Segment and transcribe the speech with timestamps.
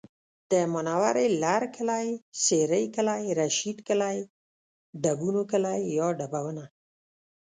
[0.51, 2.07] د منورې لرکلی،
[2.43, 4.17] سېرۍ کلی، رشید کلی،
[5.01, 6.63] ډبونو کلی یا ډبونه